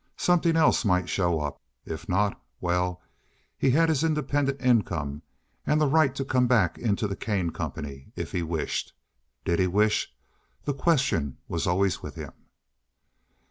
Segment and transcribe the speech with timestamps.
[0.17, 1.61] Something else might show up.
[1.85, 3.03] If not—well,
[3.55, 5.21] he had his independent income
[5.63, 8.93] and the right to come back into the Kane Company if he wished.
[9.45, 10.11] Did he wish?
[10.65, 12.33] The question was always with him.